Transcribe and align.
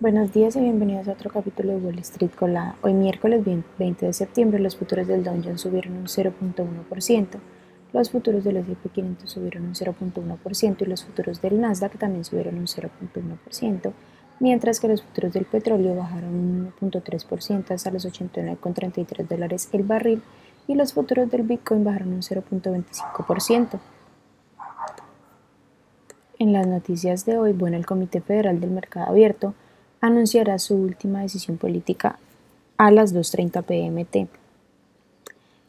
Buenos 0.00 0.32
días 0.32 0.56
y 0.56 0.60
bienvenidos 0.60 1.06
a 1.06 1.12
otro 1.12 1.30
capítulo 1.30 1.70
de 1.70 1.76
Wall 1.76 2.00
Street 2.00 2.32
Colada. 2.36 2.74
Hoy 2.82 2.92
miércoles 2.92 3.44
20 3.44 4.04
de 4.04 4.12
septiembre 4.12 4.58
los 4.58 4.76
futuros 4.76 5.06
del 5.06 5.22
Dow 5.22 5.40
Jones 5.42 5.60
subieron 5.60 5.92
un 5.92 6.06
0.1%, 6.06 7.28
los 7.92 8.10
futuros 8.10 8.42
del 8.42 8.56
S&P 8.56 8.88
500 8.88 9.30
subieron 9.30 9.66
un 9.66 9.74
0.1% 9.74 10.82
y 10.82 10.84
los 10.86 11.04
futuros 11.04 11.40
del 11.40 11.60
Nasdaq 11.60 11.96
también 11.96 12.24
subieron 12.24 12.56
un 12.56 12.66
0.1%, 12.66 13.92
mientras 14.40 14.80
que 14.80 14.88
los 14.88 15.00
futuros 15.00 15.32
del 15.32 15.44
petróleo 15.44 15.94
bajaron 15.94 16.34
un 16.34 16.72
1.3% 16.80 17.70
hasta 17.70 17.90
los 17.92 18.04
89.33 18.04 19.28
dólares 19.28 19.68
el 19.72 19.84
barril 19.84 20.22
y 20.66 20.74
los 20.74 20.92
futuros 20.92 21.30
del 21.30 21.42
Bitcoin 21.42 21.84
bajaron 21.84 22.14
un 22.14 22.22
0.25%. 22.22 23.78
En 26.40 26.52
las 26.52 26.66
noticias 26.66 27.24
de 27.24 27.38
hoy, 27.38 27.52
bueno, 27.52 27.76
el 27.76 27.86
Comité 27.86 28.20
Federal 28.20 28.60
del 28.60 28.72
Mercado 28.72 29.06
Abierto 29.06 29.54
anunciará 30.06 30.58
su 30.58 30.74
última 30.74 31.22
decisión 31.22 31.56
política 31.56 32.18
a 32.76 32.90
las 32.90 33.14
2.30 33.14 33.62
pmt. 33.64 34.28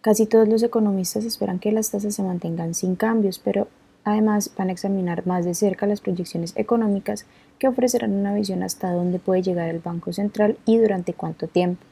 Casi 0.01 0.25
todos 0.25 0.49
los 0.49 0.61
economistas 0.61 1.23
esperan 1.23 1.59
que 1.59 1.71
las 1.71 1.91
tasas 1.91 2.15
se 2.15 2.21
mantengan 2.21 2.73
sin 2.73 2.97
cambios, 2.97 3.39
pero 3.39 3.69
además 4.03 4.51
van 4.57 4.67
a 4.67 4.71
examinar 4.73 5.25
más 5.25 5.45
de 5.45 5.53
cerca 5.53 5.87
las 5.87 6.01
proyecciones 6.01 6.51
económicas 6.57 7.25
que 7.59 7.69
ofrecerán 7.69 8.11
una 8.11 8.33
visión 8.33 8.61
hasta 8.61 8.91
dónde 8.91 9.19
puede 9.19 9.41
llegar 9.41 9.69
el 9.69 9.79
Banco 9.79 10.11
Central 10.11 10.57
y 10.65 10.79
durante 10.79 11.13
cuánto 11.13 11.47
tiempo. 11.47 11.85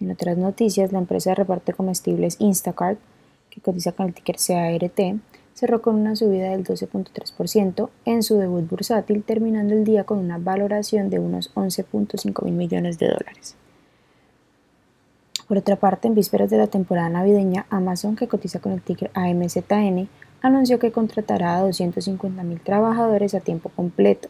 En 0.00 0.12
otras 0.12 0.38
noticias, 0.38 0.92
la 0.92 1.00
empresa 1.00 1.30
de 1.30 1.34
reparte 1.34 1.72
comestibles 1.72 2.36
Instacart, 2.38 3.00
que 3.50 3.60
cotiza 3.60 3.90
con 3.90 4.06
el 4.06 4.14
ticker 4.14 4.36
CART, 4.36 5.00
cerró 5.54 5.80
con 5.80 5.94
una 5.94 6.16
subida 6.16 6.50
del 6.50 6.64
12.3% 6.64 7.88
en 8.04 8.22
su 8.22 8.36
debut 8.36 8.68
bursátil, 8.68 9.22
terminando 9.22 9.72
el 9.72 9.84
día 9.84 10.04
con 10.04 10.18
una 10.18 10.38
valoración 10.38 11.10
de 11.10 11.20
unos 11.20 11.54
11.5 11.54 12.44
mil 12.44 12.54
millones 12.54 12.98
de 12.98 13.08
dólares. 13.08 13.56
Por 15.46 15.58
otra 15.58 15.76
parte, 15.76 16.08
en 16.08 16.14
vísperas 16.14 16.50
de 16.50 16.58
la 16.58 16.66
temporada 16.66 17.08
navideña, 17.08 17.66
Amazon, 17.70 18.16
que 18.16 18.28
cotiza 18.28 18.60
con 18.60 18.72
el 18.72 18.82
ticker 18.82 19.10
AMZN, 19.14 20.08
anunció 20.40 20.78
que 20.78 20.92
contratará 20.92 21.56
a 21.56 21.60
250 21.60 22.42
mil 22.42 22.60
trabajadores 22.60 23.34
a 23.34 23.40
tiempo 23.40 23.68
completo, 23.68 24.28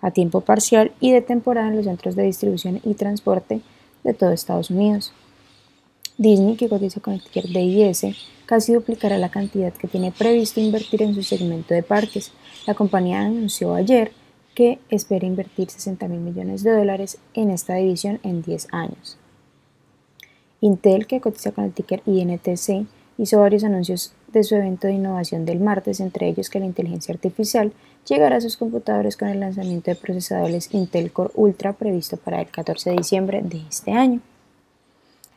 a 0.00 0.10
tiempo 0.10 0.42
parcial 0.42 0.92
y 1.00 1.12
de 1.12 1.22
temporada 1.22 1.68
en 1.68 1.76
los 1.76 1.86
centros 1.86 2.16
de 2.16 2.24
distribución 2.24 2.80
y 2.84 2.94
transporte 2.94 3.60
de 4.04 4.14
todo 4.14 4.32
Estados 4.32 4.70
Unidos. 4.70 5.12
Disney, 6.22 6.56
que 6.56 6.68
cotiza 6.68 7.00
con 7.00 7.14
el 7.14 7.22
ticker 7.22 7.48
DIS, 7.48 8.06
casi 8.46 8.72
duplicará 8.72 9.18
la 9.18 9.30
cantidad 9.30 9.72
que 9.72 9.88
tiene 9.88 10.12
previsto 10.12 10.60
invertir 10.60 11.02
en 11.02 11.14
su 11.14 11.22
segmento 11.24 11.74
de 11.74 11.82
parques. 11.82 12.32
La 12.66 12.74
compañía 12.74 13.22
anunció 13.22 13.74
ayer 13.74 14.12
que 14.54 14.78
espera 14.88 15.26
invertir 15.26 15.68
60 15.68 16.06
mil 16.06 16.20
millones 16.20 16.62
de 16.62 16.70
dólares 16.70 17.18
en 17.34 17.50
esta 17.50 17.74
división 17.74 18.20
en 18.22 18.42
10 18.42 18.68
años. 18.70 19.18
Intel, 20.60 21.08
que 21.08 21.20
cotiza 21.20 21.50
con 21.50 21.64
el 21.64 21.72
ticker 21.72 22.02
INTC, 22.06 22.86
hizo 23.18 23.40
varios 23.40 23.64
anuncios 23.64 24.12
de 24.32 24.44
su 24.44 24.54
evento 24.54 24.86
de 24.86 24.94
innovación 24.94 25.44
del 25.44 25.58
martes, 25.58 25.98
entre 25.98 26.28
ellos 26.28 26.48
que 26.48 26.60
la 26.60 26.66
inteligencia 26.66 27.12
artificial 27.12 27.72
llegará 28.08 28.36
a 28.36 28.40
sus 28.40 28.56
computadores 28.56 29.16
con 29.16 29.28
el 29.28 29.40
lanzamiento 29.40 29.90
de 29.90 29.96
procesadores 29.96 30.72
Intel 30.72 31.12
Core 31.12 31.32
Ultra 31.34 31.72
previsto 31.72 32.16
para 32.16 32.40
el 32.40 32.48
14 32.48 32.90
de 32.90 32.96
diciembre 32.96 33.42
de 33.42 33.62
este 33.68 33.90
año. 33.90 34.20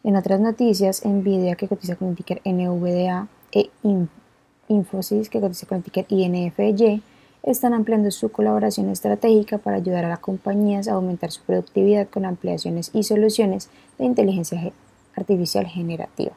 En 0.06 0.16
otras 0.16 0.40
noticias, 0.40 1.04
Nvidia, 1.04 1.56
que 1.56 1.68
cotiza 1.68 1.96
con 1.96 2.10
el 2.10 2.16
ticker 2.16 2.40
NVDA, 2.46 3.28
e 3.52 3.72
Infosys, 4.68 5.32
que 5.32 5.42
cotiza 5.42 5.66
con 5.66 5.80
el 5.80 5.84
ticker 5.84 6.06
INFY, 6.10 7.02
están 7.42 7.74
ampliando 7.74 8.12
su 8.12 8.32
colaboración 8.32 8.90
estratégica 8.90 9.58
para 9.58 9.78
ayudar 9.78 10.06
a 10.06 10.10
las 10.10 10.20
compañías 10.20 10.88
a 10.88 10.94
aumentar 10.94 11.32
su 11.32 11.42
productividad 11.42 12.08
con 12.08 12.24
ampliaciones 12.24 12.92
y 12.94 13.02
soluciones 13.02 13.72
de 13.98 14.06
inteligencia 14.06 14.72
artificial 15.16 15.66
generativa. 15.66 16.34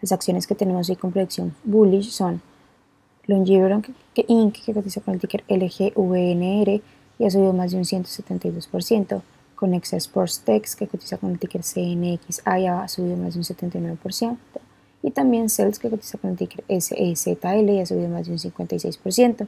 Las 0.00 0.12
acciones 0.12 0.46
que 0.46 0.54
tenemos 0.54 0.88
hoy 0.88 0.94
con 0.94 1.10
predicción 1.10 1.56
bullish 1.64 2.10
son 2.10 2.40
Longeveron 3.26 3.84
Inc., 4.28 4.64
que 4.64 4.74
cotiza 4.74 5.00
con 5.00 5.14
el 5.14 5.20
ticker 5.20 5.42
LGVNR 5.48 6.80
y 7.18 7.24
ha 7.24 7.30
subido 7.30 7.52
más 7.52 7.72
de 7.72 7.78
un 7.78 7.84
172%, 7.84 9.22
Conexa 9.54 9.96
Sports 9.96 10.40
Tex, 10.44 10.76
que 10.76 10.86
cotiza 10.86 11.18
con 11.18 11.30
el 11.30 11.38
ticker 11.38 11.62
CNXI, 11.62 12.66
ha 12.66 12.88
subido 12.88 13.16
más 13.16 13.34
de 13.34 13.40
un 13.40 13.44
79%. 13.44 14.36
Y 15.02 15.10
también 15.10 15.50
Cells, 15.50 15.78
que 15.78 15.90
cotiza 15.90 16.16
con 16.16 16.30
el 16.30 16.36
ticker 16.36 16.64
SEZL 16.68 17.68
y 17.70 17.80
ha 17.80 17.86
subido 17.86 18.08
más 18.08 18.26
de 18.26 18.32
un 18.32 18.38
56%. 18.38 19.46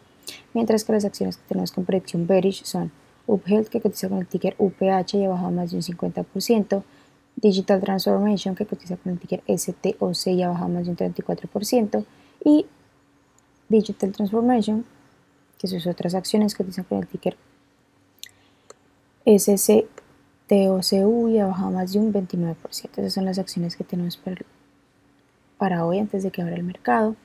Mientras 0.52 0.84
que 0.84 0.92
las 0.92 1.04
acciones 1.04 1.38
que 1.38 1.44
tenemos 1.48 1.72
con 1.72 1.86
predicción 1.86 2.26
bearish 2.26 2.64
son 2.64 2.92
UpHealth, 3.26 3.68
que 3.68 3.80
cotiza 3.80 4.08
con 4.08 4.18
el 4.18 4.26
ticker 4.26 4.54
UPH 4.58 5.14
y 5.14 5.24
ha 5.24 5.30
bajado 5.30 5.50
más 5.52 5.70
de 5.70 5.78
un 5.78 5.82
50%. 5.82 6.82
Digital 7.36 7.80
Transformation, 7.80 8.54
que 8.54 8.66
cotiza 8.66 8.96
con 8.96 9.12
el 9.12 9.18
ticker 9.18 9.42
STOC 9.48 10.26
y 10.26 10.42
ha 10.42 10.48
bajado 10.48 10.68
más 10.68 10.84
de 10.84 10.90
un 10.90 10.96
34%. 10.96 12.04
Y 12.44 12.66
Digital 13.68 14.12
Transformation, 14.12 14.84
que 15.58 15.68
sus 15.68 15.86
otras 15.86 16.14
acciones 16.14 16.54
cotizan 16.54 16.84
con 16.84 16.98
el 16.98 17.06
ticker 17.06 17.36
SCTOCU 19.26 19.95
y 20.48 21.38
ha 21.38 21.46
bajado 21.46 21.70
más 21.72 21.92
de 21.92 21.98
un 21.98 22.12
29%. 22.12 22.54
Esas 22.70 23.12
son 23.12 23.24
las 23.24 23.38
acciones 23.38 23.76
que 23.76 23.84
tenemos 23.84 24.18
para 25.58 25.84
hoy 25.84 25.98
antes 25.98 26.22
de 26.22 26.30
que 26.30 26.42
abra 26.42 26.54
el 26.54 26.62
mercado. 26.62 27.16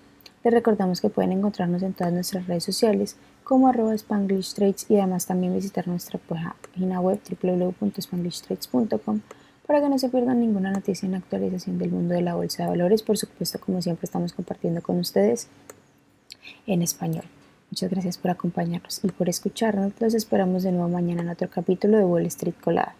Les 0.43 0.51
recordamos 0.53 1.01
que 1.01 1.09
pueden 1.09 1.31
encontrarnos 1.31 1.83
en 1.83 1.93
todas 1.93 2.11
nuestras 2.11 2.47
redes 2.47 2.63
sociales 2.63 3.15
como 3.43 3.67
arroba 3.67 3.93
Spanglish 3.93 4.55
Trades 4.55 4.87
y 4.89 4.97
además 4.97 5.27
también 5.27 5.53
visitar 5.53 5.87
nuestra 5.87 6.19
página 6.19 6.99
web 6.99 7.19
www.spanglishtrades.com 7.29 9.21
para 9.67 9.81
que 9.81 9.89
no 9.89 9.99
se 9.99 10.09
pierdan 10.09 10.39
ninguna 10.39 10.71
noticia 10.71 11.05
en 11.05 11.15
actualización 11.15 11.77
del 11.77 11.91
mundo 11.91 12.15
de 12.15 12.21
la 12.21 12.33
bolsa 12.33 12.63
de 12.63 12.69
valores. 12.69 13.03
Por 13.03 13.17
supuesto, 13.17 13.59
como 13.59 13.81
siempre, 13.81 14.05
estamos 14.05 14.33
compartiendo 14.33 14.81
con 14.81 14.97
ustedes 14.97 15.47
en 16.65 16.81
español. 16.81 17.25
Muchas 17.69 17.91
gracias 17.91 18.17
por 18.17 18.31
acompañarnos 18.31 18.99
y 19.03 19.09
por 19.09 19.29
escucharnos. 19.29 19.93
Los 19.99 20.13
esperamos 20.15 20.63
de 20.63 20.71
nuevo 20.71 20.89
mañana 20.89 21.21
en 21.21 21.29
otro 21.29 21.49
capítulo 21.49 21.97
de 21.97 22.03
Wall 22.03 22.25
Street 22.25 22.55
Colada. 22.61 22.95